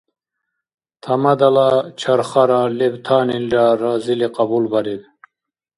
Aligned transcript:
Тямадала 1.03 1.69
чархара 1.99 2.61
лебтанилра 2.77 3.65
разили 3.81 4.27
кьабулбариб. 4.35 5.01